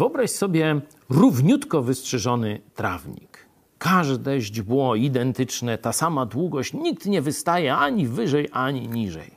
Wyobraź 0.00 0.30
sobie 0.30 0.80
równiutko 1.10 1.82
wystrzyżony 1.82 2.60
trawnik. 2.74 3.46
Każde 3.78 4.40
źdźbło 4.40 4.94
identyczne, 4.94 5.78
ta 5.78 5.92
sama 5.92 6.26
długość, 6.26 6.72
nikt 6.72 7.06
nie 7.06 7.22
wystaje 7.22 7.76
ani 7.76 8.06
wyżej, 8.06 8.48
ani 8.52 8.88
niżej. 8.88 9.30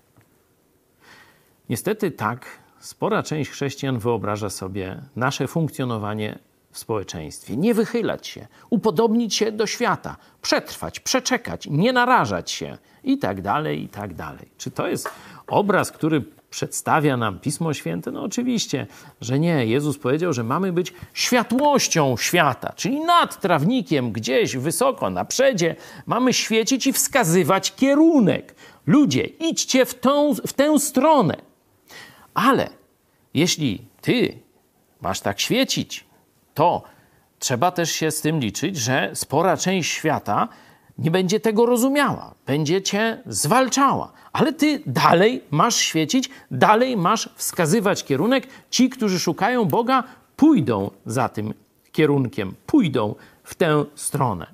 Niestety 1.69 2.11
tak 2.11 2.45
spora 2.79 3.23
część 3.23 3.51
chrześcijan 3.51 3.99
wyobraża 3.99 4.49
sobie 4.49 5.01
nasze 5.15 5.47
funkcjonowanie 5.47 6.39
w 6.71 6.77
społeczeństwie. 6.79 7.57
Nie 7.57 7.73
wychylać 7.73 8.27
się, 8.27 8.47
upodobnić 8.69 9.35
się 9.35 9.51
do 9.51 9.67
świata, 9.67 10.17
przetrwać, 10.41 10.99
przeczekać, 10.99 11.67
nie 11.67 11.93
narażać 11.93 12.51
się 12.51 12.77
i 13.03 13.17
tak 13.17 13.41
dalej, 13.41 13.83
i 13.83 13.89
tak 13.89 14.13
dalej. 14.13 14.49
Czy 14.57 14.71
to 14.71 14.87
jest 14.87 15.09
obraz, 15.47 15.91
który 15.91 16.23
przedstawia 16.53 17.17
nam 17.17 17.39
Pismo 17.39 17.73
Święte? 17.73 18.11
No 18.11 18.23
oczywiście, 18.23 18.87
że 19.21 19.39
nie. 19.39 19.65
Jezus 19.65 19.97
powiedział, 19.97 20.33
że 20.33 20.43
mamy 20.43 20.73
być 20.73 20.93
światłością 21.13 22.17
świata, 22.17 22.73
czyli 22.75 22.99
nad 22.99 23.41
trawnikiem, 23.41 24.11
gdzieś 24.11 24.57
wysoko, 24.57 25.09
na 25.09 25.25
przedzie, 25.25 25.75
mamy 26.05 26.33
świecić 26.33 26.87
i 26.87 26.93
wskazywać 26.93 27.75
kierunek. 27.75 28.55
Ludzie, 28.87 29.23
idźcie 29.23 29.85
w, 29.85 29.99
tą, 29.99 30.33
w 30.47 30.53
tę 30.53 30.79
stronę. 30.79 31.35
Ale 32.33 32.69
jeśli 33.33 33.87
ty 34.01 34.39
masz 35.01 35.21
tak 35.21 35.39
świecić, 35.39 36.05
to 36.53 36.83
trzeba 37.39 37.71
też 37.71 37.91
się 37.91 38.11
z 38.11 38.21
tym 38.21 38.39
liczyć, 38.39 38.77
że 38.77 39.11
spora 39.13 39.57
część 39.57 39.91
świata 39.91 40.47
nie 40.97 41.11
będzie 41.11 41.39
tego 41.39 41.65
rozumiała, 41.65 42.33
będzie 42.45 42.81
cię 42.81 43.21
zwalczała. 43.25 44.11
Ale 44.33 44.53
ty 44.53 44.81
dalej 44.85 45.41
masz 45.51 45.75
świecić, 45.75 46.29
dalej 46.51 46.97
masz 46.97 47.29
wskazywać 47.35 48.03
kierunek. 48.03 48.47
Ci, 48.69 48.89
którzy 48.89 49.19
szukają 49.19 49.65
Boga, 49.65 50.03
pójdą 50.35 50.91
za 51.05 51.29
tym 51.29 51.53
kierunkiem, 51.91 52.55
pójdą 52.65 53.15
w 53.43 53.55
tę 53.55 53.85
stronę. 53.95 54.47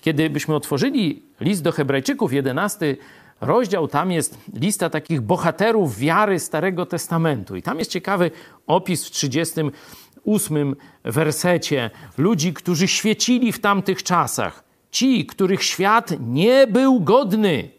Kiedy 0.00 0.30
byśmy 0.30 0.54
otworzyli 0.54 1.22
list 1.40 1.62
do 1.62 1.72
Hebrajczyków, 1.72 2.32
11 2.32 2.96
rozdział, 3.40 3.88
tam 3.88 4.12
jest 4.12 4.38
lista 4.54 4.90
takich 4.90 5.20
bohaterów 5.20 5.98
wiary 5.98 6.38
Starego 6.38 6.86
Testamentu. 6.86 7.56
I 7.56 7.62
tam 7.62 7.78
jest 7.78 7.90
ciekawy 7.90 8.30
opis 8.66 9.06
w 9.06 9.10
38 9.10 10.76
wersecie 11.04 11.90
ludzi, 12.18 12.54
którzy 12.54 12.88
świecili 12.88 13.52
w 13.52 13.60
tamtych 13.60 14.02
czasach. 14.02 14.69
Ci, 14.90 15.26
których 15.26 15.64
świat 15.64 16.10
nie 16.20 16.66
był 16.66 17.00
godny. 17.00 17.70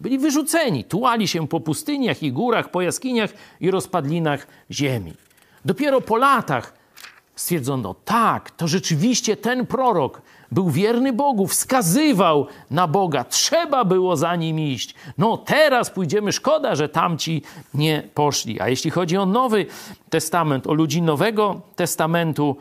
Byli 0.00 0.18
wyrzuceni, 0.18 0.84
tułali 0.84 1.28
się 1.28 1.48
po 1.48 1.60
pustyniach 1.60 2.22
i 2.22 2.32
górach, 2.32 2.70
po 2.70 2.82
jaskiniach 2.82 3.30
i 3.60 3.70
rozpadlinach 3.70 4.46
ziemi. 4.70 5.12
Dopiero 5.64 6.00
po 6.00 6.16
latach 6.16 6.74
stwierdzono, 7.36 7.94
tak, 8.04 8.50
to 8.50 8.68
rzeczywiście 8.68 9.36
ten 9.36 9.66
prorok 9.66 10.22
był 10.52 10.70
wierny 10.70 11.12
Bogu, 11.12 11.46
wskazywał 11.46 12.46
na 12.70 12.88
Boga, 12.88 13.24
trzeba 13.24 13.84
było 13.84 14.16
za 14.16 14.36
nim 14.36 14.60
iść. 14.60 14.94
No 15.18 15.36
teraz 15.36 15.90
pójdziemy, 15.90 16.32
szkoda, 16.32 16.74
że 16.74 16.88
tamci 16.88 17.42
nie 17.74 18.02
poszli. 18.14 18.60
A 18.60 18.68
jeśli 18.68 18.90
chodzi 18.90 19.16
o 19.16 19.26
Nowy 19.26 19.66
Testament, 20.10 20.66
o 20.66 20.74
ludzi 20.74 21.02
Nowego 21.02 21.60
Testamentu, 21.76 22.56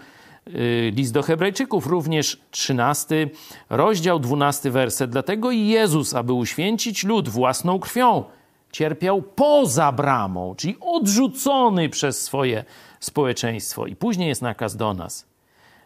list 0.91 1.13
do 1.13 1.23
Hebrajczyków, 1.23 1.88
również 1.88 2.41
13 2.52 3.30
rozdział, 3.69 4.19
12 4.19 4.72
werset. 4.72 5.11
Dlatego 5.11 5.52
Jezus, 5.52 6.13
aby 6.13 6.33
uświęcić 6.33 7.03
lud 7.03 7.30
własną 7.30 7.80
krwią, 7.80 8.23
cierpiał 8.72 9.22
poza 9.22 9.91
bramą, 9.91 10.55
czyli 10.55 10.77
odrzucony 10.81 11.89
przez 11.89 12.22
swoje 12.22 12.63
społeczeństwo. 13.00 13.88
I 13.88 13.95
później 13.95 14.27
jest 14.27 14.41
nakaz 14.41 14.75
do 14.75 14.94
nas. 14.94 15.25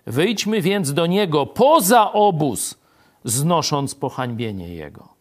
Wyjdźmy 0.05 0.61
więc 0.61 0.93
do 0.93 1.05
Niego 1.05 1.45
poza 1.45 2.13
obóz, 2.13 2.75
znosząc 3.23 3.95
pohańbienie 3.95 4.75
Jego. 4.75 5.17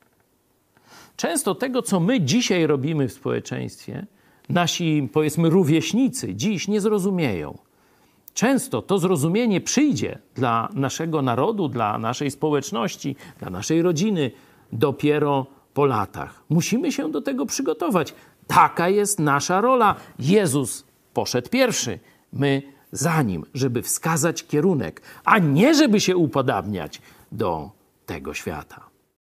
Często 1.17 1.55
tego, 1.55 1.83
co 1.83 2.01
my 2.01 2.21
dzisiaj 2.21 2.67
robimy 2.67 3.09
w 3.09 3.13
społeczeństwie, 3.13 4.07
nasi, 4.49 5.09
powiedzmy, 5.13 5.51
rówieśnicy 5.51 6.35
dziś 6.35 6.69
nie 6.69 6.81
zrozumieją. 6.81 7.59
Często 8.37 8.83
to 8.83 8.99
zrozumienie 8.99 9.61
przyjdzie 9.61 10.19
dla 10.35 10.69
naszego 10.75 11.23
narodu, 11.23 11.69
dla 11.69 11.99
naszej 11.99 12.31
społeczności, 12.31 13.17
dla 13.39 13.51
naszej 13.51 13.83
rodziny 13.83 14.31
dopiero 14.73 15.47
po 15.75 15.87
latach. 15.87 16.43
Musimy 16.49 16.93
się 16.93 17.11
do 17.11 17.21
tego 17.21 17.47
przygotować. 17.47 18.15
Taka 18.47 18.89
jest 18.89 19.19
nasza 19.19 19.61
rola. 19.61 19.95
Jezus 20.19 20.85
poszedł 21.15 21.51
pierwszy, 21.51 21.99
my 22.33 22.63
za 22.93 23.23
nim, 23.23 23.45
żeby 23.55 23.83
wskazać 23.83 24.47
kierunek, 24.47 25.03
a 25.25 25.39
nie 25.39 25.75
żeby 25.75 26.01
się 26.01 26.17
upodabniać 26.17 27.03
do 27.33 27.71
tego 28.07 28.35
świata. 28.35 28.96